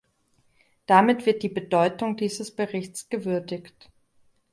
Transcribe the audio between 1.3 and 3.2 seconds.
die Bedeutung dieses Berichts